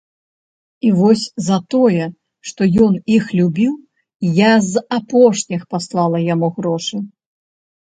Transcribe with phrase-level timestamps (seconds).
[0.87, 2.05] І вось за тое,
[2.53, 3.73] што ён іх любіў,
[4.41, 6.95] я з апошніх паслала яму грошы.